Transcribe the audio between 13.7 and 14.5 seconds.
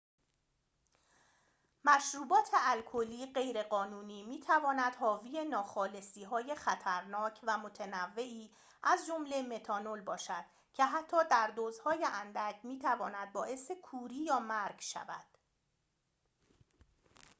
کوری یا